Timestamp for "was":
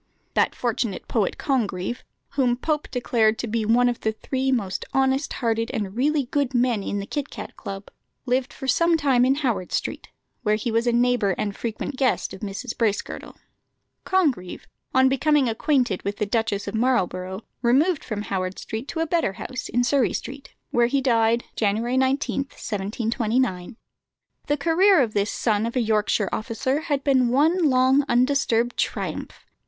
10.71-10.87